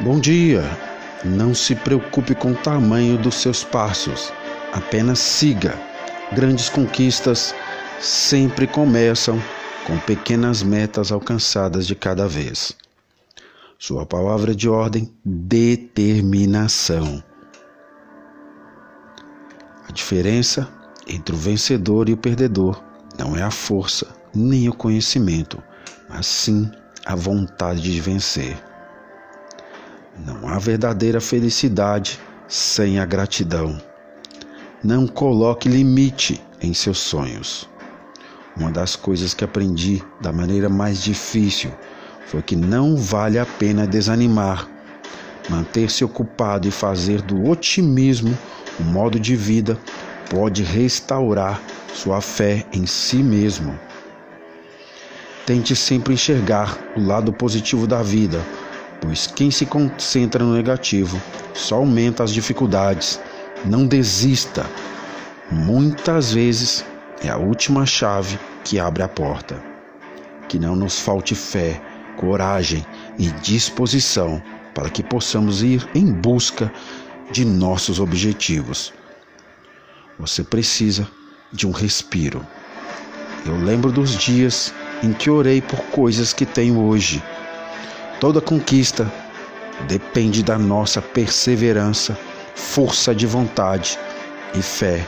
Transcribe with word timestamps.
Bom 0.00 0.20
dia. 0.20 0.62
Não 1.24 1.52
se 1.52 1.74
preocupe 1.74 2.32
com 2.32 2.52
o 2.52 2.56
tamanho 2.56 3.18
dos 3.18 3.34
seus 3.34 3.64
passos, 3.64 4.32
apenas 4.72 5.18
siga. 5.18 5.76
Grandes 6.30 6.68
conquistas 6.68 7.52
sempre 7.98 8.68
começam 8.68 9.42
com 9.88 9.98
pequenas 9.98 10.62
metas 10.62 11.10
alcançadas 11.10 11.84
de 11.84 11.96
cada 11.96 12.28
vez. 12.28 12.76
Sua 13.76 14.06
palavra 14.06 14.54
de 14.54 14.68
ordem: 14.68 15.12
determinação. 15.24 17.20
A 19.88 19.92
diferença 19.92 20.68
entre 21.08 21.34
o 21.34 21.38
vencedor 21.38 22.08
e 22.08 22.12
o 22.12 22.16
perdedor 22.16 22.80
não 23.18 23.36
é 23.36 23.42
a 23.42 23.50
força 23.50 24.06
nem 24.32 24.68
o 24.68 24.72
conhecimento, 24.72 25.60
mas 26.08 26.24
sim 26.24 26.70
a 27.04 27.16
vontade 27.16 27.82
de 27.82 28.00
vencer. 28.00 28.67
Não 30.26 30.48
há 30.48 30.58
verdadeira 30.58 31.20
felicidade 31.20 32.18
sem 32.48 32.98
a 32.98 33.04
gratidão. 33.04 33.80
Não 34.82 35.06
coloque 35.06 35.68
limite 35.68 36.42
em 36.60 36.74
seus 36.74 36.98
sonhos. 36.98 37.68
Uma 38.56 38.72
das 38.72 38.96
coisas 38.96 39.32
que 39.32 39.44
aprendi 39.44 40.02
da 40.20 40.32
maneira 40.32 40.68
mais 40.68 41.02
difícil 41.02 41.70
foi 42.26 42.42
que 42.42 42.56
não 42.56 42.96
vale 42.96 43.38
a 43.38 43.46
pena 43.46 43.86
desanimar. 43.86 44.68
Manter-se 45.48 46.04
ocupado 46.04 46.66
e 46.66 46.70
fazer 46.72 47.22
do 47.22 47.48
otimismo 47.48 48.36
um 48.80 48.84
modo 48.84 49.20
de 49.20 49.36
vida 49.36 49.78
pode 50.28 50.64
restaurar 50.64 51.62
sua 51.94 52.20
fé 52.20 52.66
em 52.72 52.86
si 52.86 53.22
mesmo. 53.22 53.78
Tente 55.46 55.74
sempre 55.76 56.12
enxergar 56.12 56.76
o 56.96 57.00
lado 57.06 57.32
positivo 57.32 57.86
da 57.86 58.02
vida 58.02 58.44
pois 59.00 59.26
quem 59.26 59.50
se 59.50 59.66
concentra 59.66 60.44
no 60.44 60.54
negativo 60.54 61.20
só 61.54 61.76
aumenta 61.76 62.24
as 62.24 62.32
dificuldades. 62.32 63.20
Não 63.64 63.86
desista. 63.86 64.66
Muitas 65.50 66.32
vezes 66.32 66.84
é 67.22 67.28
a 67.28 67.36
última 67.36 67.86
chave 67.86 68.38
que 68.64 68.78
abre 68.78 69.02
a 69.02 69.08
porta. 69.08 69.62
Que 70.48 70.58
não 70.58 70.76
nos 70.76 71.00
falte 71.00 71.34
fé, 71.34 71.80
coragem 72.16 72.84
e 73.18 73.28
disposição 73.30 74.42
para 74.74 74.90
que 74.90 75.02
possamos 75.02 75.62
ir 75.62 75.88
em 75.94 76.12
busca 76.12 76.72
de 77.30 77.44
nossos 77.44 78.00
objetivos. 78.00 78.92
Você 80.18 80.42
precisa 80.42 81.08
de 81.52 81.66
um 81.66 81.70
respiro. 81.70 82.44
Eu 83.46 83.56
lembro 83.56 83.90
dos 83.92 84.16
dias 84.16 84.72
em 85.02 85.12
que 85.12 85.30
orei 85.30 85.60
por 85.60 85.80
coisas 85.86 86.32
que 86.32 86.44
tenho 86.44 86.80
hoje 86.80 87.22
Toda 88.20 88.40
conquista 88.40 89.10
depende 89.86 90.42
da 90.42 90.58
nossa 90.58 91.00
perseverança, 91.00 92.18
força 92.54 93.14
de 93.14 93.26
vontade 93.26 93.96
e 94.54 94.60
fé. 94.60 95.06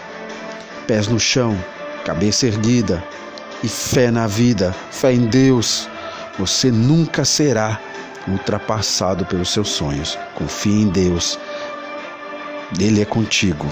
Pés 0.87 1.09
no 1.09 1.19
chão, 1.19 1.59
cabeça 2.05 2.47
erguida 2.47 3.03
e 3.65 3.69
fé 3.69 4.13
na 4.13 4.29
vida, 4.29 4.75
fé 4.93 5.13
em 5.13 5.27
Deus. 5.27 5.89
Você 6.39 6.71
nunca 6.71 7.25
será 7.25 7.81
ultrapassado 8.29 9.27
pelos 9.27 9.51
seus 9.51 9.71
sonhos. 9.71 10.17
Confie 10.37 10.83
em 10.83 10.89
Deus. 10.89 11.37
Ele 12.79 13.03
é 13.03 13.05
contigo. 13.05 13.67